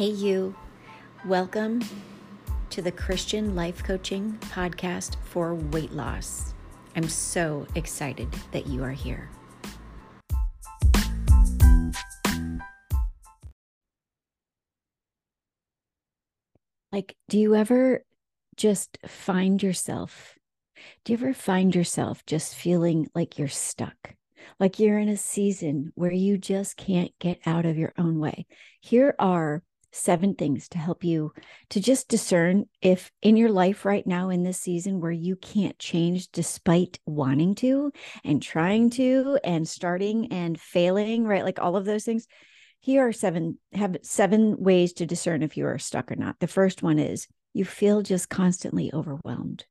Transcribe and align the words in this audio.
Hey, 0.00 0.12
you. 0.12 0.54
Welcome 1.26 1.82
to 2.70 2.80
the 2.80 2.90
Christian 2.90 3.54
Life 3.54 3.84
Coaching 3.84 4.38
Podcast 4.40 5.16
for 5.24 5.54
Weight 5.54 5.92
Loss. 5.92 6.54
I'm 6.96 7.06
so 7.06 7.66
excited 7.74 8.32
that 8.52 8.66
you 8.66 8.82
are 8.82 8.92
here. 8.92 9.28
Like, 16.90 17.14
do 17.28 17.38
you 17.38 17.54
ever 17.54 18.02
just 18.56 18.96
find 19.06 19.62
yourself? 19.62 20.38
Do 21.04 21.12
you 21.12 21.18
ever 21.18 21.34
find 21.34 21.74
yourself 21.74 22.24
just 22.24 22.54
feeling 22.54 23.10
like 23.14 23.38
you're 23.38 23.48
stuck? 23.48 24.14
Like 24.58 24.78
you're 24.78 24.98
in 24.98 25.10
a 25.10 25.18
season 25.18 25.92
where 25.94 26.10
you 26.10 26.38
just 26.38 26.78
can't 26.78 27.12
get 27.18 27.38
out 27.44 27.66
of 27.66 27.76
your 27.76 27.92
own 27.98 28.18
way? 28.18 28.46
Here 28.80 29.14
are 29.18 29.62
seven 29.92 30.34
things 30.34 30.68
to 30.68 30.78
help 30.78 31.02
you 31.04 31.32
to 31.70 31.80
just 31.80 32.08
discern 32.08 32.64
if 32.80 33.10
in 33.22 33.36
your 33.36 33.50
life 33.50 33.84
right 33.84 34.06
now 34.06 34.30
in 34.30 34.42
this 34.42 34.60
season 34.60 35.00
where 35.00 35.10
you 35.10 35.36
can't 35.36 35.78
change 35.78 36.28
despite 36.30 36.98
wanting 37.06 37.54
to 37.56 37.92
and 38.24 38.42
trying 38.42 38.90
to 38.90 39.38
and 39.44 39.68
starting 39.68 40.32
and 40.32 40.60
failing, 40.60 41.24
right? 41.24 41.44
Like 41.44 41.58
all 41.58 41.76
of 41.76 41.84
those 41.84 42.04
things. 42.04 42.26
Here 42.82 43.06
are 43.06 43.12
seven 43.12 43.58
have 43.72 43.96
seven 44.02 44.56
ways 44.58 44.94
to 44.94 45.06
discern 45.06 45.42
if 45.42 45.56
you 45.56 45.66
are 45.66 45.78
stuck 45.78 46.10
or 46.10 46.16
not. 46.16 46.38
The 46.40 46.46
first 46.46 46.82
one 46.82 46.98
is 46.98 47.28
you 47.52 47.64
feel 47.64 48.00
just 48.00 48.30
constantly 48.30 48.90
overwhelmed. 48.94 49.64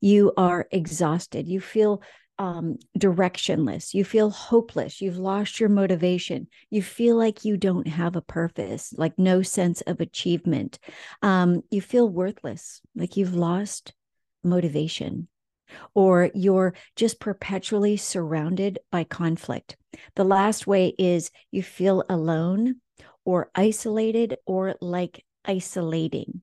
You 0.00 0.32
are 0.36 0.66
exhausted. 0.70 1.48
You 1.48 1.60
feel 1.60 2.02
um, 2.40 2.78
directionless. 2.98 3.92
You 3.92 4.02
feel 4.02 4.30
hopeless. 4.30 5.02
You've 5.02 5.18
lost 5.18 5.60
your 5.60 5.68
motivation. 5.68 6.48
You 6.70 6.82
feel 6.82 7.14
like 7.16 7.44
you 7.44 7.58
don't 7.58 7.86
have 7.86 8.16
a 8.16 8.22
purpose, 8.22 8.94
like 8.96 9.18
no 9.18 9.42
sense 9.42 9.82
of 9.82 10.00
achievement. 10.00 10.78
Um, 11.20 11.60
you 11.70 11.82
feel 11.82 12.08
worthless, 12.08 12.80
like 12.96 13.18
you've 13.18 13.34
lost 13.34 13.92
motivation, 14.42 15.28
or 15.94 16.30
you're 16.32 16.72
just 16.96 17.20
perpetually 17.20 17.98
surrounded 17.98 18.78
by 18.90 19.04
conflict. 19.04 19.76
The 20.16 20.24
last 20.24 20.66
way 20.66 20.94
is 20.98 21.30
you 21.50 21.62
feel 21.62 22.04
alone 22.08 22.76
or 23.26 23.50
isolated 23.54 24.38
or 24.46 24.76
like 24.80 25.26
isolating. 25.44 26.40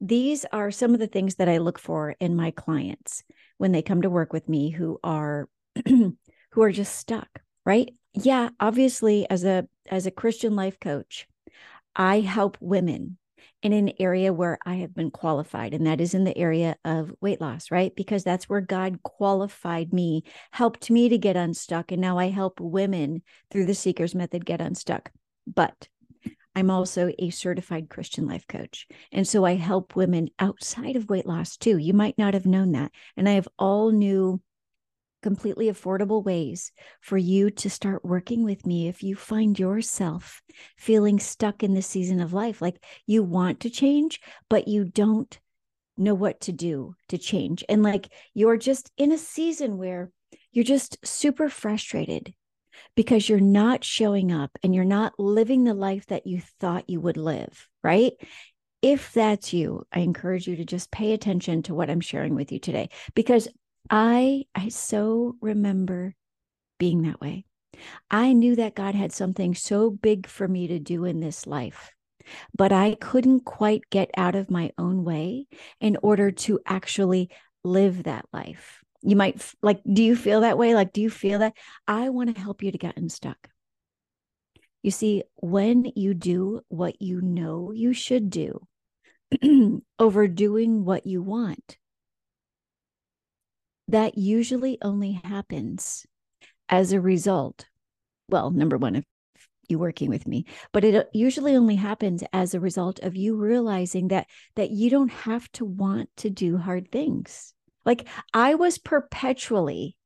These 0.00 0.46
are 0.52 0.70
some 0.70 0.94
of 0.94 1.00
the 1.00 1.08
things 1.08 1.34
that 1.36 1.48
I 1.48 1.58
look 1.58 1.80
for 1.80 2.14
in 2.20 2.36
my 2.36 2.52
clients 2.52 3.24
when 3.60 3.72
they 3.72 3.82
come 3.82 4.00
to 4.00 4.08
work 4.08 4.32
with 4.32 4.48
me 4.48 4.70
who 4.70 4.98
are 5.04 5.46
who 5.86 6.16
are 6.62 6.72
just 6.72 6.96
stuck, 6.96 7.28
right? 7.66 7.90
Yeah, 8.14 8.48
obviously 8.58 9.28
as 9.28 9.44
a 9.44 9.68
as 9.90 10.06
a 10.06 10.10
Christian 10.10 10.56
life 10.56 10.80
coach, 10.80 11.28
I 11.94 12.20
help 12.20 12.56
women 12.62 13.18
in 13.62 13.74
an 13.74 13.92
area 14.00 14.32
where 14.32 14.58
I 14.64 14.76
have 14.76 14.94
been 14.94 15.10
qualified, 15.10 15.74
and 15.74 15.86
that 15.86 16.00
is 16.00 16.14
in 16.14 16.24
the 16.24 16.36
area 16.38 16.76
of 16.86 17.12
weight 17.20 17.38
loss, 17.38 17.70
right? 17.70 17.94
Because 17.94 18.24
that's 18.24 18.48
where 18.48 18.62
God 18.62 19.02
qualified 19.02 19.92
me, 19.92 20.24
helped 20.52 20.90
me 20.90 21.10
to 21.10 21.18
get 21.18 21.36
unstuck. 21.36 21.92
And 21.92 22.00
now 22.00 22.16
I 22.16 22.30
help 22.30 22.60
women 22.60 23.22
through 23.50 23.66
the 23.66 23.74
Seeker's 23.74 24.14
Method 24.14 24.46
get 24.46 24.62
unstuck. 24.62 25.10
But 25.46 25.86
I'm 26.60 26.70
also 26.70 27.10
a 27.18 27.30
certified 27.30 27.88
Christian 27.88 28.26
life 28.26 28.46
coach. 28.46 28.86
And 29.10 29.26
so 29.26 29.46
I 29.46 29.54
help 29.54 29.96
women 29.96 30.28
outside 30.38 30.94
of 30.94 31.08
weight 31.08 31.26
loss 31.26 31.56
too. 31.56 31.78
You 31.78 31.94
might 31.94 32.18
not 32.18 32.34
have 32.34 32.44
known 32.44 32.72
that. 32.72 32.92
And 33.16 33.26
I 33.26 33.32
have 33.32 33.48
all 33.58 33.90
new, 33.90 34.42
completely 35.22 35.66
affordable 35.66 36.22
ways 36.22 36.70
for 37.00 37.16
you 37.16 37.50
to 37.50 37.70
start 37.70 38.04
working 38.04 38.44
with 38.44 38.66
me 38.66 38.88
if 38.88 39.02
you 39.02 39.16
find 39.16 39.58
yourself 39.58 40.42
feeling 40.76 41.18
stuck 41.18 41.62
in 41.62 41.72
this 41.72 41.86
season 41.86 42.20
of 42.20 42.34
life. 42.34 42.60
Like 42.60 42.84
you 43.06 43.22
want 43.22 43.60
to 43.60 43.70
change, 43.70 44.20
but 44.50 44.68
you 44.68 44.84
don't 44.84 45.40
know 45.96 46.14
what 46.14 46.42
to 46.42 46.52
do 46.52 46.94
to 47.08 47.16
change. 47.16 47.64
And 47.70 47.82
like 47.82 48.08
you're 48.34 48.58
just 48.58 48.92
in 48.98 49.12
a 49.12 49.18
season 49.18 49.78
where 49.78 50.10
you're 50.52 50.64
just 50.64 50.98
super 51.06 51.48
frustrated 51.48 52.34
because 52.94 53.28
you're 53.28 53.40
not 53.40 53.84
showing 53.84 54.32
up 54.32 54.50
and 54.62 54.74
you're 54.74 54.84
not 54.84 55.18
living 55.18 55.64
the 55.64 55.74
life 55.74 56.06
that 56.06 56.26
you 56.26 56.40
thought 56.60 56.88
you 56.88 57.00
would 57.00 57.16
live, 57.16 57.68
right? 57.82 58.12
If 58.82 59.12
that's 59.12 59.52
you, 59.52 59.86
I 59.92 60.00
encourage 60.00 60.46
you 60.46 60.56
to 60.56 60.64
just 60.64 60.90
pay 60.90 61.12
attention 61.12 61.62
to 61.64 61.74
what 61.74 61.90
I'm 61.90 62.00
sharing 62.00 62.34
with 62.34 62.50
you 62.50 62.58
today 62.58 62.88
because 63.14 63.48
I 63.90 64.44
I 64.54 64.68
so 64.68 65.36
remember 65.40 66.14
being 66.78 67.02
that 67.02 67.20
way. 67.20 67.44
I 68.10 68.32
knew 68.32 68.56
that 68.56 68.74
God 68.74 68.94
had 68.94 69.12
something 69.12 69.54
so 69.54 69.90
big 69.90 70.26
for 70.26 70.46
me 70.48 70.66
to 70.68 70.78
do 70.78 71.04
in 71.04 71.20
this 71.20 71.46
life, 71.46 71.92
but 72.56 72.72
I 72.72 72.94
couldn't 72.94 73.44
quite 73.44 73.82
get 73.90 74.10
out 74.16 74.34
of 74.34 74.50
my 74.50 74.72
own 74.78 75.04
way 75.04 75.46
in 75.80 75.96
order 76.02 76.30
to 76.30 76.60
actually 76.66 77.30
live 77.64 78.04
that 78.04 78.26
life 78.32 78.79
you 79.02 79.16
might 79.16 79.42
like 79.62 79.80
do 79.90 80.02
you 80.02 80.16
feel 80.16 80.42
that 80.42 80.58
way? 80.58 80.74
Like 80.74 80.92
do 80.92 81.00
you 81.00 81.10
feel 81.10 81.38
that? 81.40 81.54
I 81.88 82.08
want 82.10 82.34
to 82.34 82.40
help 82.40 82.62
you 82.62 82.72
to 82.72 82.78
get 82.78 82.96
unstuck. 82.96 83.48
You 84.82 84.90
see 84.90 85.24
when 85.36 85.90
you 85.94 86.14
do 86.14 86.60
what 86.68 87.00
you 87.00 87.20
know 87.20 87.72
you 87.72 87.92
should 87.92 88.30
do 88.30 88.66
over 89.98 90.28
doing 90.28 90.84
what 90.84 91.06
you 91.06 91.22
want 91.22 91.76
that 93.88 94.16
usually 94.16 94.78
only 94.82 95.20
happens 95.24 96.06
as 96.68 96.92
a 96.92 97.00
result. 97.00 97.66
Well 98.28 98.50
number 98.50 98.78
one 98.78 98.96
if 98.96 99.04
you 99.68 99.78
working 99.78 100.10
with 100.10 100.26
me 100.26 100.44
but 100.72 100.84
it 100.84 100.94
uh, 100.94 101.04
usually 101.12 101.54
only 101.54 101.76
happens 101.76 102.24
as 102.32 102.54
a 102.54 102.60
result 102.60 102.98
of 103.00 103.16
you 103.16 103.36
realizing 103.36 104.08
that 104.08 104.26
that 104.56 104.70
you 104.70 104.90
don't 104.90 105.12
have 105.12 105.50
to 105.52 105.64
want 105.64 106.08
to 106.16 106.28
do 106.28 106.56
hard 106.58 106.90
things 106.90 107.54
like 107.84 108.06
I 108.34 108.54
was 108.54 108.78
perpetually 108.78 109.96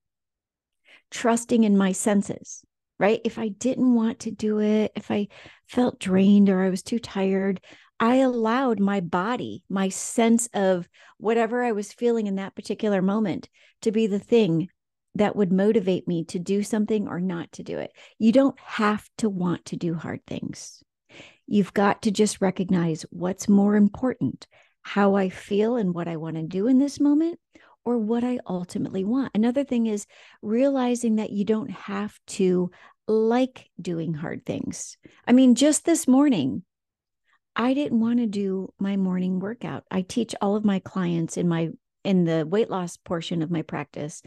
trusting 1.11 1.65
in 1.65 1.77
my 1.77 1.93
senses, 1.93 2.65
right? 2.99 3.21
If 3.25 3.39
I 3.39 3.49
didn't 3.49 3.95
want 3.95 4.21
to 4.21 4.31
do 4.31 4.61
it, 4.61 4.93
if 4.95 5.11
I 5.11 5.29
felt 5.67 6.01
drained 6.01 6.49
or 6.49 6.63
I 6.63 6.71
was 6.71 6.83
too 6.83 6.99
tired, 6.99 7.61
I 8.01 8.17
allowed 8.17 8.81
my 8.81 9.01
body, 9.01 9.63
my 9.69 9.89
sense 9.89 10.49
of 10.53 10.89
whatever 11.19 11.63
I 11.63 11.73
was 11.73 11.93
feeling 11.93 12.27
in 12.27 12.37
that 12.37 12.55
particular 12.55 13.01
moment 13.01 13.49
to 13.83 13.93
be 13.93 14.07
the 14.07 14.19
thing 14.19 14.69
that 15.15 15.37
would 15.37 15.53
motivate 15.53 16.09
me 16.09 16.25
to 16.25 16.39
do 16.39 16.63
something 16.63 17.07
or 17.07 17.21
not 17.21 17.53
to 17.53 17.63
do 17.63 17.79
it. 17.79 17.93
You 18.19 18.33
don't 18.33 18.59
have 18.59 19.09
to 19.19 19.29
want 19.29 19.67
to 19.67 19.77
do 19.77 19.95
hard 19.95 20.21
things. 20.27 20.83
You've 21.47 21.73
got 21.73 22.03
to 22.03 22.11
just 22.11 22.41
recognize 22.41 23.07
what's 23.11 23.49
more 23.49 23.77
important 23.77 24.47
how 24.83 25.15
I 25.15 25.31
feel 25.31 25.77
and 25.77 25.95
what 25.95 26.09
I 26.09 26.17
want 26.17 26.37
to 26.37 26.43
do 26.43 26.67
in 26.67 26.79
this 26.79 27.01
moment 27.01 27.39
or 27.85 27.99
what 27.99 28.25
I 28.25 28.39
ultimately 28.47 29.05
want. 29.05 29.33
Another 29.35 29.65
thing 29.65 29.87
is 29.87 30.07
realizing 30.43 31.17
that 31.17 31.31
you 31.31 31.45
don't 31.45 31.71
have 31.71 32.19
to 32.27 32.71
like 33.07 33.71
doing 33.81 34.15
hard 34.15 34.47
things. 34.47 34.97
I 35.27 35.33
mean, 35.33 35.55
just 35.55 35.85
this 35.85 36.09
morning, 36.09 36.63
I 37.57 37.75
didn't 37.75 38.01
want 38.01 38.19
to 38.19 38.27
do 38.27 38.73
my 38.79 38.97
morning 38.97 39.39
workout. 39.39 39.85
I 39.91 40.03
teach 40.03 40.35
all 40.41 40.57
of 40.57 40.65
my 40.65 40.81
clients 40.81 41.37
in 41.37 41.49
my 41.49 41.71
in 42.03 42.25
the 42.25 42.47
weight 42.47 42.69
loss 42.69 42.97
portion 42.97 43.43
of 43.43 43.51
my 43.51 43.63
practice. 43.63 44.23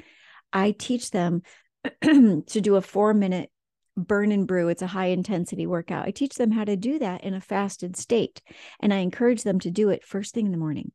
I 0.54 0.72
teach 0.72 1.12
them 1.12 1.42
to 2.02 2.44
do 2.48 2.76
a 2.76 2.82
4 2.82 3.14
minute 3.14 3.52
burn 3.96 4.32
and 4.32 4.48
brew. 4.48 4.70
It's 4.70 4.82
a 4.82 4.88
high 4.88 5.08
intensity 5.08 5.66
workout. 5.66 6.06
I 6.06 6.12
teach 6.12 6.36
them 6.36 6.52
how 6.52 6.64
to 6.64 6.76
do 6.76 7.00
that 7.00 7.24
in 7.24 7.34
a 7.34 7.42
fasted 7.42 7.98
state. 7.98 8.42
And 8.80 8.94
I 8.94 8.98
encourage 8.98 9.44
them 9.44 9.60
to 9.62 9.72
do 9.72 9.90
it 9.90 10.06
first 10.06 10.34
thing 10.34 10.46
in 10.46 10.52
the 10.52 10.58
morning, 10.58 10.92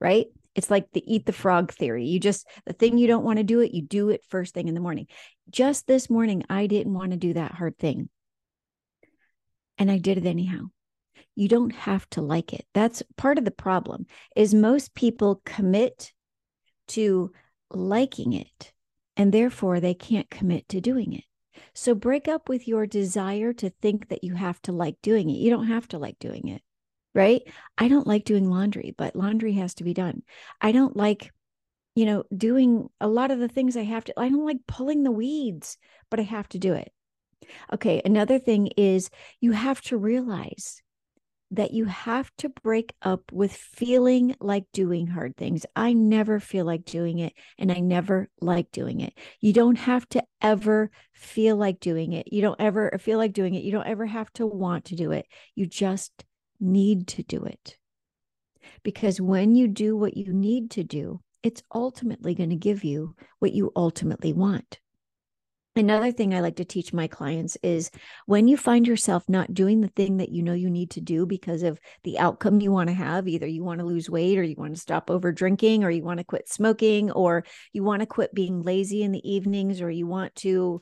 right? 0.00 0.26
It's 0.54 0.70
like 0.70 0.92
the 0.92 1.02
eat 1.06 1.26
the 1.26 1.32
frog 1.32 1.72
theory. 1.72 2.06
You 2.06 2.20
just, 2.20 2.46
the 2.66 2.72
thing 2.72 2.98
you 2.98 3.06
don't 3.06 3.24
want 3.24 3.38
to 3.38 3.44
do 3.44 3.60
it, 3.60 3.74
you 3.74 3.82
do 3.82 4.10
it 4.10 4.24
first 4.28 4.54
thing 4.54 4.68
in 4.68 4.74
the 4.74 4.80
morning. 4.80 5.06
Just 5.50 5.86
this 5.86 6.08
morning, 6.08 6.44
I 6.48 6.66
didn't 6.66 6.94
want 6.94 7.10
to 7.10 7.16
do 7.16 7.34
that 7.34 7.52
hard 7.52 7.78
thing. 7.78 8.08
And 9.78 9.90
I 9.90 9.98
did 9.98 10.18
it 10.18 10.26
anyhow. 10.26 10.66
You 11.34 11.48
don't 11.48 11.74
have 11.74 12.08
to 12.10 12.22
like 12.22 12.52
it. 12.52 12.64
That's 12.74 13.02
part 13.16 13.38
of 13.38 13.44
the 13.44 13.50
problem 13.50 14.06
is 14.36 14.54
most 14.54 14.94
people 14.94 15.42
commit 15.44 16.12
to 16.88 17.32
liking 17.70 18.32
it 18.32 18.72
and 19.16 19.32
therefore 19.32 19.80
they 19.80 19.94
can't 19.94 20.30
commit 20.30 20.68
to 20.68 20.80
doing 20.80 21.12
it. 21.12 21.24
So 21.72 21.94
break 21.94 22.28
up 22.28 22.48
with 22.48 22.68
your 22.68 22.86
desire 22.86 23.52
to 23.54 23.70
think 23.70 24.08
that 24.08 24.24
you 24.24 24.34
have 24.34 24.60
to 24.62 24.72
like 24.72 24.96
doing 25.02 25.30
it. 25.30 25.38
You 25.38 25.50
don't 25.50 25.68
have 25.68 25.88
to 25.88 25.98
like 25.98 26.18
doing 26.18 26.48
it, 26.48 26.62
right? 27.14 27.42
I 27.78 27.88
don't 27.88 28.06
like 28.06 28.24
doing 28.24 28.48
laundry, 28.48 28.94
but 28.96 29.16
laundry 29.16 29.52
has 29.54 29.74
to 29.74 29.84
be 29.84 29.94
done. 29.94 30.22
I 30.60 30.72
don't 30.72 30.96
like, 30.96 31.30
you 31.94 32.06
know, 32.06 32.24
doing 32.36 32.88
a 33.00 33.08
lot 33.08 33.30
of 33.30 33.38
the 33.38 33.48
things 33.48 33.76
I 33.76 33.84
have 33.84 34.04
to, 34.04 34.14
I 34.18 34.28
don't 34.28 34.44
like 34.44 34.66
pulling 34.66 35.02
the 35.02 35.12
weeds, 35.12 35.78
but 36.10 36.20
I 36.20 36.24
have 36.24 36.48
to 36.50 36.58
do 36.58 36.74
it. 36.74 36.92
Okay. 37.72 38.00
Another 38.04 38.38
thing 38.38 38.68
is 38.76 39.10
you 39.40 39.52
have 39.52 39.80
to 39.82 39.96
realize 39.96 40.82
that 41.50 41.72
you 41.72 41.84
have 41.84 42.30
to 42.38 42.48
break 42.48 42.94
up 43.02 43.30
with 43.30 43.52
feeling 43.52 44.34
like 44.40 44.64
doing 44.72 45.06
hard 45.06 45.36
things. 45.36 45.64
I 45.76 45.92
never 45.92 46.40
feel 46.40 46.64
like 46.64 46.84
doing 46.84 47.20
it 47.20 47.32
and 47.58 47.70
I 47.70 47.78
never 47.78 48.28
like 48.40 48.72
doing 48.72 49.00
it. 49.00 49.12
You 49.40 49.52
don't 49.52 49.76
have 49.76 50.08
to 50.10 50.24
ever 50.42 50.90
feel 51.12 51.56
like 51.56 51.78
doing 51.78 52.12
it. 52.12 52.32
You 52.32 52.42
don't 52.42 52.60
ever 52.60 52.98
feel 52.98 53.18
like 53.18 53.32
doing 53.32 53.54
it. 53.54 53.62
You 53.62 53.70
don't 53.70 53.86
ever 53.86 54.06
have 54.06 54.32
to 54.32 54.46
want 54.46 54.86
to 54.86 54.96
do 54.96 55.12
it. 55.12 55.26
You 55.54 55.66
just 55.66 56.24
need 56.64 57.06
to 57.08 57.22
do 57.22 57.44
it. 57.44 57.76
Because 58.82 59.20
when 59.20 59.54
you 59.54 59.68
do 59.68 59.96
what 59.96 60.16
you 60.16 60.32
need 60.32 60.70
to 60.72 60.82
do, 60.82 61.20
it's 61.42 61.62
ultimately 61.74 62.34
going 62.34 62.50
to 62.50 62.56
give 62.56 62.82
you 62.82 63.14
what 63.38 63.52
you 63.52 63.70
ultimately 63.76 64.32
want. 64.32 64.80
Another 65.76 66.12
thing 66.12 66.32
I 66.32 66.40
like 66.40 66.56
to 66.56 66.64
teach 66.64 66.92
my 66.92 67.08
clients 67.08 67.58
is 67.60 67.90
when 68.26 68.46
you 68.46 68.56
find 68.56 68.86
yourself 68.86 69.24
not 69.28 69.52
doing 69.52 69.80
the 69.80 69.88
thing 69.88 70.18
that 70.18 70.28
you 70.28 70.40
know 70.40 70.52
you 70.52 70.70
need 70.70 70.90
to 70.92 71.00
do 71.00 71.26
because 71.26 71.64
of 71.64 71.80
the 72.04 72.16
outcome 72.16 72.60
you 72.60 72.70
want 72.70 72.90
to 72.90 72.94
have, 72.94 73.26
either 73.26 73.46
you 73.46 73.64
want 73.64 73.80
to 73.80 73.86
lose 73.86 74.08
weight 74.08 74.38
or 74.38 74.44
you 74.44 74.54
want 74.56 74.72
to 74.72 74.80
stop 74.80 75.10
over 75.10 75.32
drinking 75.32 75.82
or 75.82 75.90
you 75.90 76.04
want 76.04 76.18
to 76.18 76.24
quit 76.24 76.48
smoking 76.48 77.10
or 77.10 77.44
you 77.72 77.82
want 77.82 78.00
to 78.00 78.06
quit 78.06 78.32
being 78.32 78.62
lazy 78.62 79.02
in 79.02 79.10
the 79.10 79.28
evenings 79.28 79.82
or 79.82 79.90
you 79.90 80.06
want 80.06 80.32
to 80.36 80.80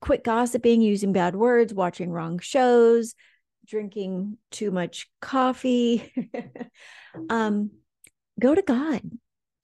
quit 0.00 0.24
gossiping, 0.24 0.80
using 0.80 1.12
bad 1.12 1.36
words, 1.36 1.74
watching 1.74 2.10
wrong 2.10 2.38
shows, 2.38 3.14
drinking 3.66 4.38
too 4.50 4.70
much 4.70 5.08
coffee. 5.20 6.12
um, 7.30 7.70
go 8.40 8.54
to 8.54 8.62
God, 8.62 9.02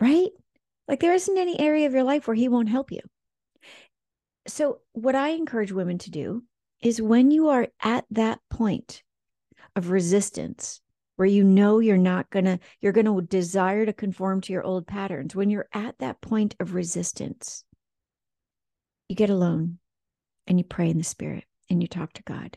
right? 0.01 0.31
Like 0.87 1.01
there 1.01 1.15
isn't 1.15 1.39
any 1.39 1.59
area 1.59 1.87
of 1.87 1.93
your 1.93 2.05
life 2.05 2.27
where 2.27 2.35
He 2.35 2.49
won't 2.49 2.69
help 2.69 2.91
you 2.93 3.01
so, 4.49 4.81
what 4.93 5.15
I 5.15 5.29
encourage 5.31 5.73
women 5.73 5.99
to 5.99 6.11
do 6.11 6.43
is 6.81 7.03
when 7.03 7.31
you 7.31 7.49
are 7.49 7.69
at 7.83 8.07
that 8.11 8.41
point 8.51 9.03
of 9.77 9.91
resistance, 9.91 10.81
where 11.17 11.29
you 11.29 11.45
know 11.45 11.81
you're 11.81 11.99
not 11.99 12.31
gonna, 12.31 12.59
you're 12.81 12.93
gonna 12.93 13.21
desire 13.21 13.85
to 13.85 13.93
conform 13.93 14.41
to 14.43 14.53
your 14.53 14.65
old 14.65 14.87
patterns, 14.87 15.37
when 15.37 15.51
you're 15.51 15.69
at 15.73 15.99
that 15.99 16.21
point 16.21 16.57
of 16.61 16.75
resistance, 16.75 17.65
you 19.09 19.17
get 19.17 19.31
alone 19.31 19.79
and 20.47 20.59
you 20.59 20.65
pray 20.65 20.89
in 20.89 20.99
the 20.99 21.05
spirit 21.05 21.45
and 21.69 21.83
you 21.83 21.89
talk 21.89 22.13
to 22.15 22.23
God 22.23 22.57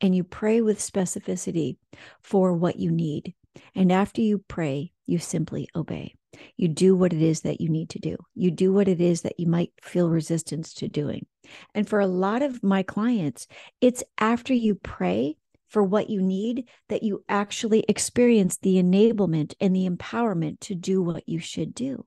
and 0.00 0.14
you 0.14 0.24
pray 0.24 0.60
with 0.60 0.78
specificity 0.78 1.76
for 2.22 2.52
what 2.52 2.76
you 2.76 2.90
need. 2.90 3.34
And 3.74 3.90
after 3.90 4.20
you 4.20 4.38
pray, 4.46 4.92
you 5.06 5.18
simply 5.18 5.68
obey. 5.74 6.14
You 6.56 6.68
do 6.68 6.94
what 6.94 7.12
it 7.12 7.22
is 7.22 7.40
that 7.42 7.60
you 7.60 7.68
need 7.68 7.90
to 7.90 7.98
do. 7.98 8.16
You 8.34 8.50
do 8.50 8.72
what 8.72 8.88
it 8.88 9.00
is 9.00 9.22
that 9.22 9.38
you 9.40 9.46
might 9.46 9.72
feel 9.80 10.08
resistance 10.10 10.74
to 10.74 10.88
doing. 10.88 11.26
And 11.74 11.88
for 11.88 12.00
a 12.00 12.06
lot 12.06 12.42
of 12.42 12.62
my 12.62 12.82
clients, 12.82 13.46
it's 13.80 14.04
after 14.18 14.52
you 14.52 14.74
pray 14.74 15.36
for 15.68 15.82
what 15.82 16.10
you 16.10 16.22
need 16.22 16.68
that 16.88 17.02
you 17.02 17.24
actually 17.28 17.84
experience 17.88 18.58
the 18.58 18.76
enablement 18.76 19.54
and 19.60 19.74
the 19.74 19.88
empowerment 19.88 20.60
to 20.60 20.74
do 20.74 21.02
what 21.02 21.28
you 21.28 21.38
should 21.38 21.74
do. 21.74 22.06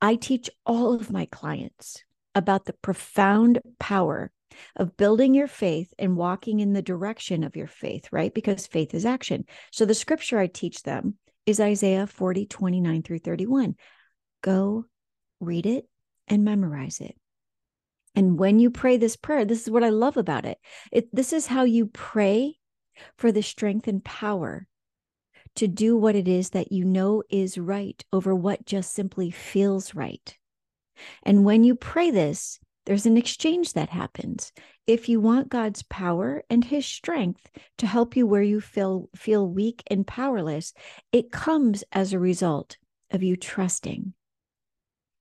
I 0.00 0.14
teach 0.16 0.48
all 0.64 0.94
of 0.94 1.10
my 1.10 1.26
clients 1.26 2.04
about 2.34 2.66
the 2.66 2.74
profound 2.74 3.60
power 3.80 4.30
of 4.76 4.96
building 4.96 5.34
your 5.34 5.46
faith 5.46 5.92
and 5.98 6.16
walking 6.16 6.60
in 6.60 6.72
the 6.72 6.82
direction 6.82 7.44
of 7.44 7.56
your 7.56 7.66
faith, 7.66 8.08
right? 8.12 8.32
Because 8.32 8.66
faith 8.66 8.94
is 8.94 9.06
action. 9.06 9.44
So 9.72 9.84
the 9.84 9.94
scripture 9.94 10.38
I 10.38 10.46
teach 10.46 10.82
them 10.82 11.16
is 11.46 11.60
Isaiah 11.60 12.06
40, 12.06 12.46
29 12.46 13.02
through 13.02 13.20
31. 13.20 13.76
Go 14.42 14.84
read 15.40 15.66
it 15.66 15.86
and 16.28 16.44
memorize 16.44 17.00
it. 17.00 17.16
And 18.14 18.38
when 18.38 18.58
you 18.58 18.70
pray 18.70 18.96
this 18.96 19.16
prayer, 19.16 19.44
this 19.44 19.62
is 19.62 19.70
what 19.70 19.84
I 19.84 19.90
love 19.90 20.16
about 20.16 20.46
it. 20.46 20.58
it 20.90 21.14
this 21.14 21.32
is 21.32 21.46
how 21.46 21.64
you 21.64 21.86
pray 21.86 22.56
for 23.18 23.30
the 23.30 23.42
strength 23.42 23.88
and 23.88 24.02
power 24.02 24.66
to 25.56 25.68
do 25.68 25.96
what 25.96 26.16
it 26.16 26.28
is 26.28 26.50
that 26.50 26.72
you 26.72 26.84
know 26.84 27.22
is 27.30 27.58
right 27.58 28.02
over 28.12 28.34
what 28.34 28.64
just 28.64 28.94
simply 28.94 29.30
feels 29.30 29.94
right. 29.94 30.36
And 31.22 31.44
when 31.44 31.64
you 31.64 31.74
pray 31.74 32.10
this, 32.10 32.58
there's 32.86 33.06
an 33.06 33.16
exchange 33.16 33.72
that 33.72 33.90
happens. 33.90 34.52
If 34.86 35.08
you 35.08 35.20
want 35.20 35.48
God's 35.48 35.82
power 35.82 36.44
and 36.48 36.64
his 36.64 36.86
strength 36.86 37.50
to 37.78 37.86
help 37.86 38.16
you 38.16 38.26
where 38.26 38.42
you 38.42 38.60
feel 38.60 39.08
feel 39.14 39.48
weak 39.48 39.82
and 39.88 40.06
powerless, 40.06 40.72
it 41.12 41.32
comes 41.32 41.84
as 41.92 42.12
a 42.12 42.18
result 42.18 42.76
of 43.10 43.22
you 43.22 43.36
trusting. 43.36 44.14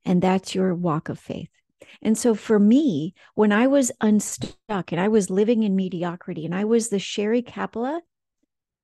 And 0.05 0.21
that's 0.21 0.53
your 0.53 0.75
walk 0.75 1.09
of 1.09 1.19
faith. 1.19 1.49
And 2.01 2.17
so 2.17 2.35
for 2.35 2.59
me, 2.59 3.15
when 3.33 3.51
I 3.51 3.67
was 3.67 3.91
unstuck 3.99 4.91
and 4.91 5.01
I 5.01 5.07
was 5.07 5.29
living 5.29 5.63
in 5.63 5.75
mediocrity 5.75 6.45
and 6.45 6.53
I 6.53 6.65
was 6.65 6.89
the 6.89 6.99
Sherry 6.99 7.41
Capella 7.41 8.01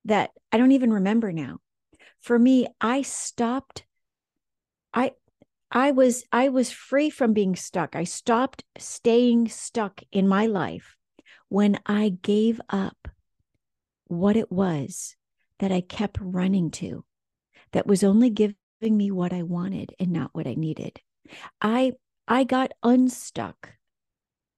that 0.05 0.31
I 0.51 0.57
don't 0.57 0.71
even 0.71 0.91
remember 0.91 1.31
now. 1.31 1.59
For 2.19 2.37
me, 2.37 2.67
I 2.79 3.03
stopped 3.03 3.85
I 4.93 5.11
I 5.71 5.91
was 5.91 6.25
I 6.31 6.49
was 6.49 6.69
free 6.69 7.09
from 7.09 7.31
being 7.31 7.55
stuck. 7.55 7.95
I 7.95 8.03
stopped 8.03 8.65
staying 8.77 9.47
stuck 9.47 10.01
in 10.11 10.27
my 10.27 10.45
life 10.45 10.97
when 11.47 11.79
I 11.85 12.17
gave 12.21 12.59
up 12.69 13.07
what 14.07 14.35
it 14.35 14.51
was 14.51 15.15
that 15.59 15.71
I 15.71 15.79
kept 15.79 16.17
running 16.19 16.71
to 16.71 17.05
that 17.71 17.87
was 17.87 18.03
only 18.03 18.29
giving 18.29 18.55
me 18.81 19.11
what 19.11 19.31
I 19.31 19.43
wanted 19.43 19.95
and 19.97 20.11
not 20.11 20.31
what 20.33 20.47
I 20.47 20.55
needed. 20.55 20.99
I 21.61 21.93
I 22.27 22.43
got 22.43 22.73
unstuck 22.83 23.75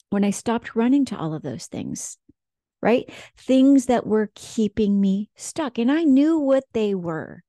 when 0.10 0.24
I 0.24 0.32
stopped 0.32 0.76
running 0.76 1.06
to 1.06 1.18
all 1.18 1.36
of 1.36 1.44
those 1.44 1.68
things. 1.68 2.18
Right? 2.82 3.10
Things 3.38 3.86
that 3.86 4.06
were 4.06 4.32
keeping 4.34 5.00
me 5.00 5.30
stuck 5.36 5.78
and 5.78 5.92
I 5.92 6.04
knew 6.04 6.40
what 6.40 6.66
they 6.74 6.96
were 6.96 7.44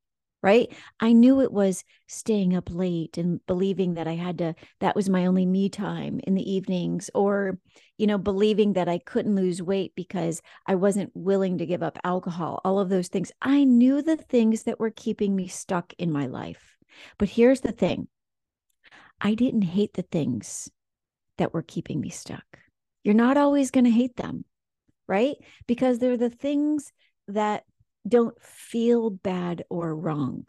right? 0.45 0.71
I 1.01 1.15
knew 1.15 1.41
it 1.41 1.51
was 1.51 1.85
staying 2.07 2.55
up 2.55 2.69
late 2.71 3.17
and 3.17 3.41
believing 3.47 3.95
that 3.95 4.07
I 4.07 4.13
had 4.13 4.37
to, 4.39 4.55
that 4.81 4.95
was 4.95 5.09
my 5.09 5.25
only 5.25 5.47
me 5.47 5.71
time 5.71 6.21
in 6.25 6.35
the 6.35 6.53
evenings, 6.53 7.09
or, 7.15 7.59
you 7.97 8.07
know, 8.07 8.19
believing 8.19 8.75
that 8.75 8.87
I 8.87 8.99
couldn't 8.99 9.37
lose 9.37 9.63
weight 9.63 9.95
because 9.97 10.43
I 10.67 10.75
wasn't 10.75 11.13
willing 11.15 11.57
to 11.59 11.67
give 11.67 11.83
up 11.83 11.99
alcohol, 12.05 12.61
all 12.63 12.79
of 12.79 12.91
those 12.91 13.09
things. 13.09 13.33
I 13.41 13.65
knew 13.65 14.03
the 14.03 14.19
things 14.19 14.65
that 14.65 14.79
were 14.79 14.91
keeping 14.91 15.35
me 15.35 15.49
stuck 15.49 15.95
in 15.97 16.13
my 16.13 16.27
life. 16.27 16.77
But 17.19 17.31
here's 17.31 17.63
the 17.63 17.73
thing 17.73 18.09
I 19.19 19.33
didn't 19.33 19.63
hate 19.63 19.95
the 19.95 20.03
things 20.03 20.71
that 21.39 21.55
were 21.55 21.63
keeping 21.63 22.03
me 22.03 22.11
stuck. 22.11 22.45
You're 23.03 23.15
not 23.15 23.39
always 23.39 23.71
going 23.71 23.85
to 23.85 23.91
hate 23.91 24.17
them, 24.17 24.45
right? 25.09 25.37
Because 25.67 26.01
they're 26.01 26.19
the 26.19 26.29
things 26.29 26.93
that 27.29 27.65
don't 28.07 28.41
feel 28.41 29.11
bad 29.11 29.65
or 29.71 29.95
wrong. 29.95 30.47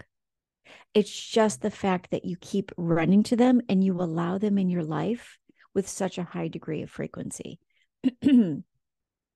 It's 0.94 1.12
just 1.12 1.62
the 1.62 1.72
fact 1.72 2.12
that 2.12 2.25
you 2.25 2.38
keep 2.40 2.72
running 2.78 3.24
to 3.24 3.36
them 3.36 3.62
and 3.69 3.84
you 3.84 4.00
allow 4.02 4.38
them 4.38 4.57
in 4.57 4.69
your 4.69 4.84
life 4.84 5.38
with 5.74 5.88
such 5.88 6.18
a 6.18 6.24
high 6.24 6.48
degree 6.48 6.81
of 6.81 6.90
frequency. 6.90 7.60
and 8.22 8.63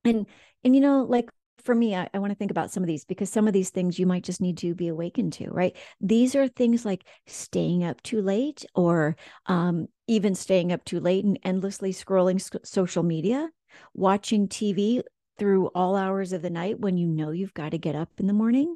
and 0.05 0.25
you 0.63 0.81
know, 0.81 1.03
like 1.03 1.29
for 1.63 1.75
me, 1.75 1.95
I, 1.95 2.09
I 2.13 2.19
want 2.19 2.31
to 2.31 2.35
think 2.35 2.51
about 2.51 2.71
some 2.71 2.83
of 2.83 2.87
these 2.87 3.05
because 3.05 3.29
some 3.29 3.47
of 3.47 3.53
these 3.53 3.69
things 3.69 3.99
you 3.99 4.05
might 4.05 4.23
just 4.23 4.41
need 4.41 4.57
to 4.59 4.73
be 4.73 4.87
awakened 4.87 5.33
to, 5.33 5.49
right? 5.49 5.75
These 5.99 6.35
are 6.35 6.47
things 6.47 6.85
like 6.85 7.05
staying 7.27 7.83
up 7.83 8.01
too 8.01 8.21
late 8.21 8.65
or 8.75 9.15
um, 9.45 9.87
even 10.07 10.35
staying 10.35 10.71
up 10.71 10.85
too 10.85 10.99
late 10.99 11.25
and 11.25 11.37
endlessly 11.43 11.93
scrolling 11.93 12.41
social 12.65 13.03
media, 13.03 13.49
watching 13.93 14.47
TV 14.47 15.01
through 15.39 15.67
all 15.73 15.95
hours 15.95 16.33
of 16.33 16.41
the 16.41 16.49
night 16.49 16.79
when 16.79 16.97
you 16.97 17.07
know 17.07 17.31
you've 17.31 17.53
got 17.53 17.71
to 17.71 17.77
get 17.77 17.95
up 17.95 18.09
in 18.17 18.27
the 18.27 18.33
morning, 18.33 18.75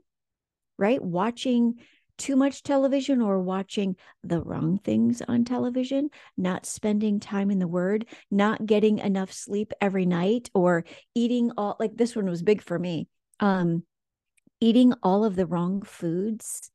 right? 0.77 1.01
Watching 1.01 1.75
too 2.17 2.35
much 2.35 2.63
television 2.63 3.21
or 3.21 3.39
watching 3.39 3.95
the 4.23 4.41
wrong 4.41 4.77
things 4.77 5.21
on 5.27 5.45
television, 5.45 6.09
not 6.37 6.65
spending 6.65 7.19
time 7.19 7.51
in 7.51 7.59
the 7.59 7.67
word, 7.67 8.05
not 8.31 8.65
getting 8.65 8.99
enough 8.99 9.31
sleep 9.31 9.73
every 9.81 10.05
night 10.05 10.49
or 10.53 10.85
eating 11.15 11.51
all 11.57 11.75
like 11.79 11.95
this 11.95 12.15
one 12.15 12.29
was 12.29 12.43
big 12.43 12.61
for 12.61 12.77
me. 12.77 13.07
Um 13.39 13.83
eating 14.59 14.93
all 15.03 15.25
of 15.25 15.35
the 15.35 15.45
wrong 15.45 15.81
foods 15.81 16.71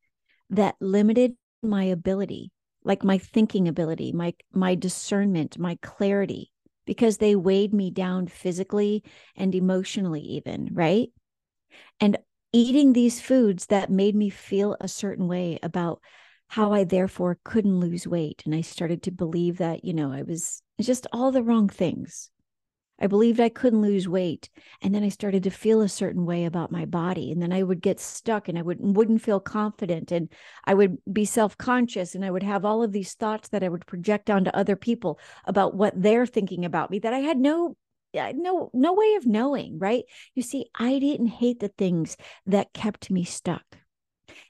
that 0.50 0.75
limited 0.80 1.35
my 1.62 1.85
ability, 1.85 2.50
like 2.85 3.02
my 3.02 3.16
thinking 3.18 3.68
ability, 3.68 4.12
my 4.12 4.35
my 4.52 4.75
discernment, 4.75 5.59
my 5.59 5.78
clarity 5.83 6.52
because 6.88 7.18
they 7.18 7.37
weighed 7.37 7.75
me 7.75 7.90
down 7.90 8.26
physically 8.26 9.04
and 9.37 9.54
emotionally, 9.54 10.23
even, 10.23 10.71
right? 10.73 11.11
And 12.00 12.16
eating 12.50 12.95
these 12.95 13.21
foods 13.21 13.66
that 13.66 13.90
made 13.90 14.16
me 14.16 14.30
feel 14.30 14.75
a 14.80 14.88
certain 14.88 15.28
way 15.28 15.59
about 15.62 16.00
how 16.49 16.73
I 16.73 16.85
therefore 16.85 17.40
couldn't 17.45 17.78
lose 17.78 18.07
weight. 18.07 18.42
And 18.47 18.54
I 18.54 18.62
started 18.62 19.02
to 19.02 19.11
believe 19.11 19.59
that, 19.59 19.85
you 19.85 19.92
know, 19.92 20.11
I 20.11 20.23
was 20.23 20.62
just 20.80 21.07
all 21.12 21.30
the 21.30 21.42
wrong 21.42 21.68
things. 21.68 22.30
I 23.00 23.07
believed 23.07 23.40
I 23.40 23.49
couldn't 23.49 23.83
lose 23.83 24.09
weight. 24.09 24.50
And 24.83 24.95
then 24.95 25.05
I 25.05 25.09
started 25.09 25.45
to 25.45 25.50
feel 25.50 25.81
a 25.81 25.88
certain 25.88 26.26
way 26.26 26.45
about 26.45 26.73
my 26.73 26.85
body. 26.85 27.31
And 27.31 27.40
then 27.40 27.52
I 27.52 27.62
would 27.62 27.81
get 27.81 28.00
stuck 28.00 28.49
and 28.49 28.59
I 28.59 28.62
would, 28.62 28.78
wouldn't 28.81 29.23
feel 29.23 29.40
confident. 29.40 30.11
And 30.11 30.28
I 30.64 30.75
would 30.75 30.99
be 31.11 31.25
self 31.25 31.57
conscious. 31.57 32.14
And 32.14 32.25
I 32.25 32.31
would 32.31 32.43
have 32.43 32.64
all 32.64 32.83
of 32.83 32.93
these 32.93 33.14
thoughts 33.14 33.49
that 33.50 33.62
I 33.62 33.69
would 33.69 33.87
project 33.87 34.31
onto 34.31 34.50
other 34.50 34.76
people 34.76 35.19
about 35.45 35.75
what 35.75 35.95
they're 35.97 36.26
thinking 36.26 36.64
about 36.64 36.90
me 36.90 36.99
that 37.00 37.12
I 37.12 37.21
had 37.21 37.38
no 37.38 37.76
no 38.14 38.71
no 38.73 38.95
way 38.95 39.14
of 39.14 39.26
knowing 39.26 39.78
right 39.78 40.05
you 40.35 40.43
see 40.43 40.67
i 40.75 40.99
didn't 40.99 41.26
hate 41.26 41.61
the 41.61 41.69
things 41.69 42.17
that 42.47 42.73
kept 42.73 43.11
me 43.11 43.23
stuck 43.23 43.62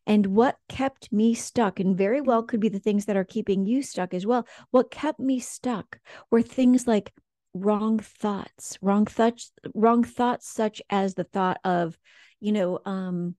and 0.06 0.26
what 0.26 0.56
kept 0.68 1.12
me 1.12 1.34
stuck 1.34 1.80
and 1.80 1.98
very 1.98 2.20
well 2.20 2.42
could 2.42 2.60
be 2.60 2.68
the 2.68 2.78
things 2.78 3.06
that 3.06 3.16
are 3.16 3.24
keeping 3.24 3.66
you 3.66 3.82
stuck 3.82 4.14
as 4.14 4.24
well 4.24 4.46
what 4.70 4.90
kept 4.90 5.18
me 5.18 5.40
stuck 5.40 5.98
were 6.30 6.40
things 6.40 6.86
like 6.86 7.12
wrong 7.60 7.98
thoughts 7.98 8.78
wrong 8.82 9.06
thoughts 9.06 9.52
wrong 9.74 10.04
thoughts 10.04 10.48
such 10.48 10.82
as 10.90 11.14
the 11.14 11.24
thought 11.24 11.58
of 11.64 11.98
you 12.40 12.52
know, 12.52 12.78
um, 12.84 13.34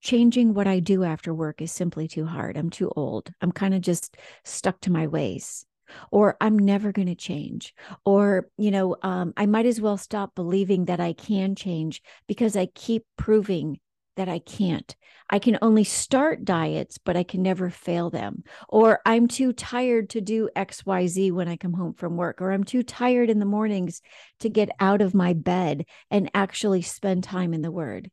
changing 0.00 0.54
what 0.54 0.66
I 0.66 0.80
do 0.80 1.04
after 1.04 1.34
work 1.34 1.60
is 1.60 1.72
simply 1.72 2.06
too 2.06 2.26
hard. 2.26 2.56
I'm 2.56 2.70
too 2.70 2.92
old. 2.94 3.30
I'm 3.40 3.52
kind 3.52 3.74
of 3.74 3.80
just 3.80 4.16
stuck 4.44 4.80
to 4.82 4.92
my 4.92 5.06
ways. 5.06 5.64
Or 6.10 6.36
I'm 6.40 6.58
never 6.58 6.90
going 6.90 7.06
to 7.06 7.14
change. 7.14 7.72
Or, 8.04 8.48
you 8.58 8.72
know, 8.72 8.96
um, 9.02 9.32
I 9.36 9.46
might 9.46 9.66
as 9.66 9.80
well 9.80 9.96
stop 9.96 10.34
believing 10.34 10.86
that 10.86 10.98
I 10.98 11.12
can 11.12 11.54
change 11.54 12.02
because 12.26 12.56
I 12.56 12.66
keep 12.66 13.04
proving 13.16 13.78
that 14.16 14.28
I 14.28 14.38
can't. 14.40 14.94
I 15.30 15.38
can 15.38 15.58
only 15.62 15.84
start 15.84 16.44
diets, 16.44 16.98
but 16.98 17.16
I 17.16 17.22
can 17.22 17.42
never 17.42 17.70
fail 17.70 18.10
them. 18.10 18.44
Or 18.68 19.00
I'm 19.04 19.28
too 19.28 19.52
tired 19.52 20.10
to 20.10 20.20
do 20.20 20.48
XYZ 20.54 21.32
when 21.32 21.48
I 21.48 21.56
come 21.56 21.72
home 21.72 21.94
from 21.94 22.16
work. 22.16 22.40
Or 22.40 22.52
I'm 22.52 22.64
too 22.64 22.82
tired 22.82 23.30
in 23.30 23.38
the 23.38 23.46
mornings 23.46 24.02
to 24.40 24.48
get 24.48 24.70
out 24.78 25.02
of 25.02 25.14
my 25.14 25.32
bed 25.32 25.86
and 26.10 26.30
actually 26.34 26.82
spend 26.82 27.24
time 27.24 27.54
in 27.54 27.62
the 27.62 27.72
Word 27.72 28.10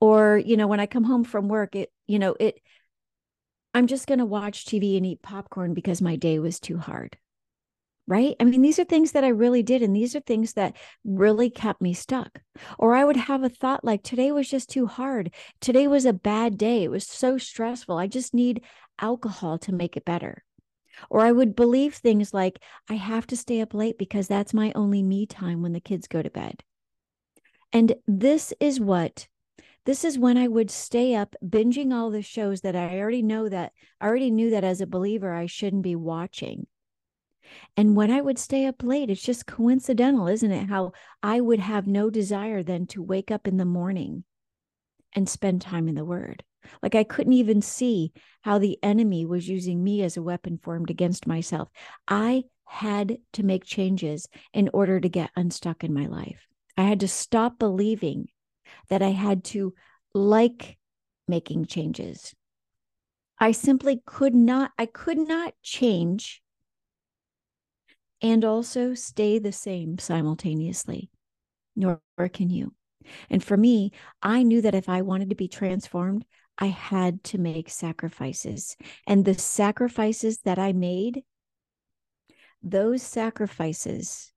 or 0.00 0.38
you 0.38 0.56
know 0.56 0.66
when 0.66 0.80
i 0.80 0.86
come 0.86 1.04
home 1.04 1.24
from 1.24 1.48
work 1.48 1.74
it 1.74 1.90
you 2.06 2.18
know 2.18 2.34
it 2.38 2.60
i'm 3.74 3.86
just 3.86 4.06
going 4.06 4.18
to 4.18 4.24
watch 4.24 4.64
tv 4.64 4.96
and 4.96 5.06
eat 5.06 5.22
popcorn 5.22 5.74
because 5.74 6.02
my 6.02 6.16
day 6.16 6.38
was 6.38 6.60
too 6.60 6.78
hard 6.78 7.16
right? 8.06 8.36
I 8.40 8.44
mean 8.44 8.62
these 8.62 8.78
are 8.78 8.84
things 8.84 9.12
that 9.12 9.24
i 9.24 9.28
really 9.28 9.62
did 9.62 9.82
and 9.82 9.94
these 9.94 10.14
are 10.14 10.20
things 10.20 10.52
that 10.52 10.76
really 11.04 11.50
kept 11.50 11.80
me 11.80 11.92
stuck. 11.94 12.40
Or 12.78 12.94
i 12.94 13.04
would 13.04 13.16
have 13.16 13.42
a 13.42 13.48
thought 13.48 13.84
like 13.84 14.02
today 14.02 14.32
was 14.32 14.48
just 14.48 14.70
too 14.70 14.86
hard. 14.86 15.32
Today 15.60 15.86
was 15.86 16.04
a 16.04 16.12
bad 16.12 16.58
day. 16.58 16.84
It 16.84 16.90
was 16.90 17.06
so 17.06 17.38
stressful. 17.38 17.96
I 17.96 18.06
just 18.06 18.34
need 18.34 18.62
alcohol 18.98 19.58
to 19.58 19.72
make 19.72 19.96
it 19.96 20.04
better. 20.04 20.44
Or 21.10 21.20
I 21.20 21.32
would 21.32 21.54
believe 21.54 21.94
things 21.94 22.32
like, 22.32 22.58
I 22.88 22.94
have 22.94 23.26
to 23.28 23.36
stay 23.36 23.60
up 23.60 23.74
late 23.74 23.98
because 23.98 24.28
that's 24.28 24.54
my 24.54 24.72
only 24.74 25.02
me 25.02 25.26
time 25.26 25.62
when 25.62 25.72
the 25.72 25.80
kids 25.80 26.08
go 26.08 26.22
to 26.22 26.30
bed. 26.30 26.62
And 27.72 27.94
this 28.06 28.54
is 28.60 28.80
what 28.80 29.28
this 29.84 30.04
is 30.04 30.18
when 30.18 30.36
I 30.36 30.48
would 30.48 30.68
stay 30.68 31.14
up 31.14 31.36
binging 31.44 31.92
all 31.92 32.10
the 32.10 32.22
shows 32.22 32.62
that 32.62 32.74
I 32.74 32.98
already 32.98 33.22
know 33.22 33.48
that 33.48 33.72
I 34.00 34.08
already 34.08 34.32
knew 34.32 34.50
that 34.50 34.64
as 34.64 34.80
a 34.80 34.86
believer 34.86 35.32
I 35.32 35.46
shouldn't 35.46 35.82
be 35.82 35.94
watching. 35.94 36.66
And 37.76 37.96
when 37.96 38.10
I 38.10 38.20
would 38.20 38.38
stay 38.38 38.66
up 38.66 38.82
late, 38.82 39.10
it's 39.10 39.22
just 39.22 39.46
coincidental, 39.46 40.28
isn't 40.28 40.50
it? 40.50 40.68
How 40.68 40.92
I 41.22 41.40
would 41.40 41.60
have 41.60 41.86
no 41.86 42.10
desire 42.10 42.62
then 42.62 42.86
to 42.88 43.02
wake 43.02 43.30
up 43.30 43.46
in 43.46 43.56
the 43.56 43.64
morning 43.64 44.24
and 45.14 45.28
spend 45.28 45.62
time 45.62 45.88
in 45.88 45.94
the 45.94 46.04
word. 46.04 46.44
Like 46.82 46.94
I 46.94 47.04
couldn't 47.04 47.32
even 47.32 47.62
see 47.62 48.12
how 48.42 48.58
the 48.58 48.78
enemy 48.82 49.24
was 49.24 49.48
using 49.48 49.82
me 49.82 50.02
as 50.02 50.16
a 50.16 50.22
weapon 50.22 50.58
formed 50.58 50.90
against 50.90 51.26
myself. 51.26 51.68
I 52.08 52.44
had 52.64 53.18
to 53.34 53.42
make 53.42 53.64
changes 53.64 54.26
in 54.52 54.68
order 54.72 55.00
to 55.00 55.08
get 55.08 55.30
unstuck 55.36 55.84
in 55.84 55.94
my 55.94 56.06
life. 56.06 56.46
I 56.76 56.82
had 56.82 57.00
to 57.00 57.08
stop 57.08 57.58
believing 57.58 58.28
that 58.88 59.02
I 59.02 59.10
had 59.10 59.44
to 59.44 59.74
like 60.14 60.76
making 61.28 61.66
changes. 61.66 62.34
I 63.38 63.52
simply 63.52 64.02
could 64.04 64.34
not, 64.34 64.72
I 64.78 64.86
could 64.86 65.18
not 65.18 65.54
change 65.62 66.42
and 68.22 68.44
also 68.44 68.94
stay 68.94 69.38
the 69.38 69.52
same 69.52 69.98
simultaneously, 69.98 71.10
nor 71.74 72.00
can 72.32 72.50
you. 72.50 72.74
And 73.30 73.42
for 73.42 73.56
me, 73.56 73.92
I 74.22 74.42
knew 74.42 74.60
that 74.62 74.74
if 74.74 74.88
I 74.88 75.02
wanted 75.02 75.30
to 75.30 75.36
be 75.36 75.48
transformed, 75.48 76.24
I 76.58 76.66
had 76.66 77.22
to 77.24 77.38
make 77.38 77.68
sacrifices. 77.68 78.76
And 79.06 79.24
the 79.24 79.34
sacrifices 79.34 80.38
that 80.44 80.58
I 80.58 80.72
made, 80.72 81.22
those 82.62 83.02
sacrifices 83.02 84.32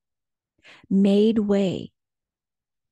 made 0.89 1.39
way 1.39 1.91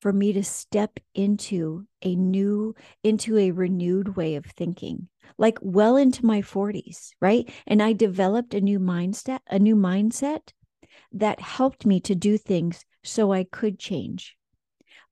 for 0.00 0.12
me 0.12 0.32
to 0.32 0.44
step 0.44 0.98
into 1.14 1.86
a 2.02 2.14
new 2.14 2.74
into 3.02 3.36
a 3.36 3.50
renewed 3.50 4.16
way 4.16 4.36
of 4.36 4.46
thinking 4.46 5.08
like 5.36 5.58
well 5.60 5.96
into 5.96 6.24
my 6.24 6.40
40s 6.40 7.10
right 7.20 7.50
and 7.66 7.82
i 7.82 7.92
developed 7.92 8.54
a 8.54 8.60
new 8.60 8.78
mindset 8.78 9.40
a 9.48 9.58
new 9.58 9.74
mindset 9.74 10.52
that 11.12 11.40
helped 11.40 11.86
me 11.86 12.00
to 12.00 12.14
do 12.14 12.36
things 12.36 12.84
so 13.02 13.32
i 13.32 13.44
could 13.44 13.78
change 13.78 14.36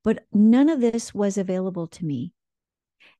but 0.04 0.24
none 0.32 0.68
of 0.68 0.80
this 0.80 1.14
was 1.14 1.36
available 1.38 1.86
to 1.86 2.04
me 2.04 2.32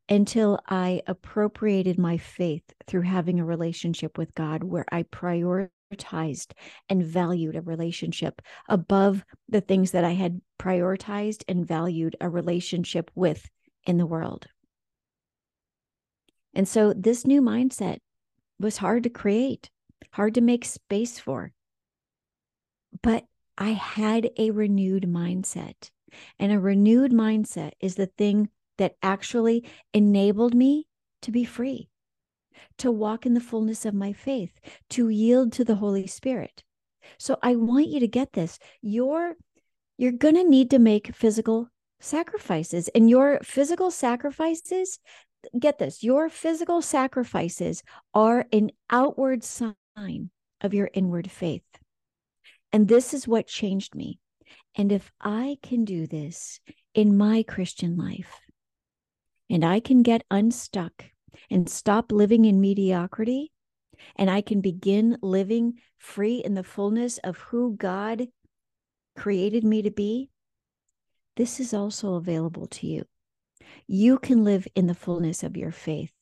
until 0.09 0.59
i 0.69 1.03
appropriated 1.07 1.99
my 1.99 2.17
faith 2.17 2.65
through 2.87 3.03
having 3.03 3.41
a 3.41 3.45
relationship 3.45 4.17
with 4.19 4.35
god 4.35 4.63
where 4.63 4.87
i 4.93 5.03
prioritized 5.03 5.69
and 6.89 7.05
valued 7.05 7.57
a 7.57 7.63
relationship 7.63 8.43
above 8.69 9.25
the 9.49 9.61
things 9.61 9.93
that 9.93 10.05
I 10.05 10.13
had 10.13 10.41
prioritized 10.59 11.45
and 11.49 11.67
valued 11.67 12.17
a 12.21 12.29
relationship 12.29 13.11
with 13.15 13.49
in 13.85 13.99
the 13.99 14.07
world. 14.07 14.49
And 16.55 16.67
so 16.67 16.93
this 16.93 17.27
new 17.27 17.41
mindset 17.41 17.99
was 18.59 18.79
hard 18.79 19.05
to 19.05 19.11
create, 19.11 19.71
hard 20.13 20.35
to 20.35 20.41
make 20.41 20.65
space 20.65 21.19
for. 21.19 21.53
But 23.03 23.25
I 23.59 23.71
had 23.71 24.31
a 24.37 24.51
renewed 24.51 25.05
mindset. 25.05 25.91
And 26.39 26.53
a 26.53 26.61
renewed 26.61 27.13
mindset 27.13 27.73
is 27.81 27.97
the 27.97 28.07
thing 28.07 28.49
that 28.79 28.97
actually 29.03 29.69
enabled 29.93 30.55
me 30.55 30.87
to 31.23 31.31
be 31.31 31.45
free 31.45 31.89
to 32.79 32.91
walk 32.91 33.27
in 33.27 33.35
the 33.35 33.41
fullness 33.41 33.85
of 33.85 33.95
my 33.95 34.13
faith, 34.13 34.61
to 34.91 35.09
yield 35.09 35.53
to 35.53 35.65
the 35.65 35.77
Holy 35.77 36.07
Spirit. 36.07 36.63
So 37.19 37.39
I 37.43 37.57
want 37.57 37.89
you 37.89 38.01
to 38.01 38.09
get 38.09 38.33
this. 38.33 38.59
You're 38.83 39.37
you're 39.99 40.13
going 40.13 40.35
to 40.35 40.45
need 40.45 40.71
to 40.71 40.79
make 40.79 41.15
physical 41.15 41.69
sacrifices 42.01 42.89
and 42.89 43.09
your 43.09 43.41
physical 43.43 43.91
sacrifices 43.91 44.99
get 45.59 45.79
this 45.79 46.03
your 46.03 46.29
physical 46.29 46.83
sacrifices 46.83 47.83
are 48.13 48.47
an 48.53 48.71
outward 48.91 49.43
sign 49.43 50.31
of 50.61 50.75
your 50.75 50.91
inward 50.93 51.31
faith 51.31 51.63
and 52.73 52.89
this 52.89 53.15
is 53.15 53.29
what 53.29 53.47
changed 53.47 53.95
me 53.95 54.19
and 54.77 54.93
if 54.93 55.13
i 55.21 55.57
can 55.63 55.85
do 55.85 56.07
this 56.07 56.61
in 56.95 57.17
my 57.17 57.43
christian 57.43 57.97
life 57.97 58.41
and 59.51 59.65
i 59.65 59.81
can 59.81 60.03
get 60.03 60.25
unstuck 60.31 61.05
and 61.51 61.69
stop 61.69 62.13
living 62.13 62.45
in 62.45 62.61
mediocrity, 62.61 63.53
and 64.17 64.31
I 64.31 64.41
can 64.41 64.61
begin 64.61 65.19
living 65.23 65.75
free 65.99 66.39
in 66.39 66.55
the 66.55 66.63
fullness 66.63 67.19
of 67.19 67.39
who 67.39 67.77
God 67.77 68.29
created 69.17 69.65
me 69.65 69.83
to 69.83 69.91
be, 69.91 70.29
this 71.37 71.61
is 71.61 71.75
also 71.75 72.15
available 72.15 72.67
to 72.67 72.87
you. 72.87 73.05
You 73.87 74.19
can 74.19 74.45
live 74.45 74.67
in 74.75 74.87
the 74.87 74.95
fullness 74.95 75.43
of 75.43 75.57
your 75.57 75.73
faith, 75.73 76.13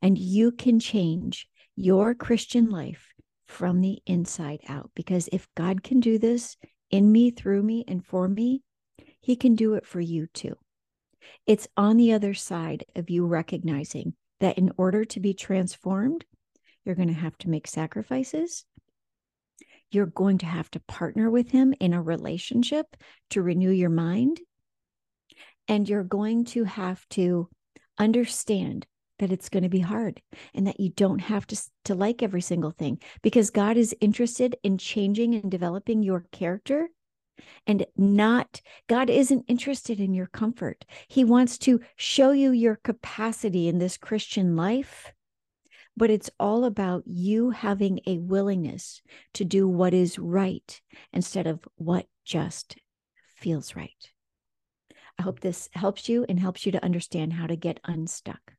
and 0.00 0.16
you 0.18 0.52
can 0.52 0.78
change 0.78 1.48
your 1.74 2.14
Christian 2.14 2.70
life 2.70 3.12
from 3.46 3.80
the 3.80 4.00
inside 4.06 4.60
out. 4.68 4.90
Because 4.94 5.28
if 5.32 5.48
God 5.54 5.82
can 5.82 6.00
do 6.00 6.18
this 6.18 6.56
in 6.90 7.10
me, 7.10 7.30
through 7.30 7.62
me, 7.62 7.84
and 7.88 8.04
for 8.04 8.28
me, 8.28 8.62
He 9.20 9.36
can 9.36 9.54
do 9.54 9.74
it 9.74 9.86
for 9.86 10.00
you 10.00 10.26
too. 10.28 10.56
It's 11.46 11.68
on 11.76 11.96
the 11.96 12.12
other 12.12 12.34
side 12.34 12.84
of 12.94 13.10
you 13.10 13.26
recognizing 13.26 14.14
that 14.40 14.58
in 14.58 14.72
order 14.76 15.04
to 15.04 15.20
be 15.20 15.34
transformed, 15.34 16.24
you're 16.84 16.94
going 16.94 17.08
to 17.08 17.14
have 17.14 17.36
to 17.38 17.50
make 17.50 17.66
sacrifices. 17.66 18.64
You're 19.90 20.06
going 20.06 20.38
to 20.38 20.46
have 20.46 20.70
to 20.72 20.80
partner 20.80 21.30
with 21.30 21.50
him 21.50 21.74
in 21.80 21.94
a 21.94 22.02
relationship 22.02 22.96
to 23.30 23.42
renew 23.42 23.70
your 23.70 23.90
mind. 23.90 24.40
And 25.68 25.88
you're 25.88 26.04
going 26.04 26.44
to 26.46 26.64
have 26.64 27.04
to 27.10 27.48
understand 27.98 28.86
that 29.18 29.32
it's 29.32 29.48
going 29.48 29.62
to 29.62 29.68
be 29.68 29.80
hard 29.80 30.20
and 30.54 30.66
that 30.66 30.80
you 30.80 30.90
don't 30.90 31.20
have 31.20 31.46
to, 31.46 31.60
to 31.84 31.94
like 31.94 32.22
every 32.22 32.40
single 32.40 32.70
thing 32.70 32.98
because 33.22 33.50
God 33.50 33.76
is 33.76 33.94
interested 34.00 34.56
in 34.62 34.78
changing 34.78 35.34
and 35.34 35.50
developing 35.50 36.02
your 36.02 36.26
character 36.32 36.88
and 37.66 37.86
not 37.96 38.60
God 38.88 39.10
isn't 39.10 39.44
interested 39.48 40.00
in 40.00 40.14
your 40.14 40.26
comfort. 40.26 40.84
He 41.08 41.24
wants 41.24 41.58
to 41.58 41.80
show 41.96 42.30
you 42.30 42.50
your 42.52 42.76
capacity 42.76 43.68
in 43.68 43.78
this 43.78 43.96
Christian 43.96 44.56
life, 44.56 45.12
but 45.96 46.10
it's 46.10 46.30
all 46.38 46.64
about 46.64 47.02
you 47.06 47.50
having 47.50 48.00
a 48.06 48.18
willingness 48.18 49.02
to 49.34 49.44
do 49.44 49.68
what 49.68 49.94
is 49.94 50.18
right 50.18 50.80
instead 51.12 51.46
of 51.46 51.60
what 51.76 52.06
just 52.24 52.76
feels 53.36 53.76
right. 53.76 54.10
I 55.18 55.22
hope 55.22 55.40
this 55.40 55.68
helps 55.72 56.08
you 56.08 56.26
and 56.28 56.38
helps 56.38 56.66
you 56.66 56.72
to 56.72 56.84
understand 56.84 57.32
how 57.32 57.46
to 57.46 57.56
get 57.56 57.80
unstuck, 57.84 58.52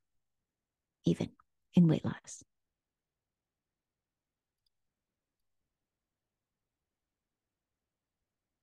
even 1.08 1.30
in 1.74 1.88
weight 1.88 2.06
loss. 2.06 2.44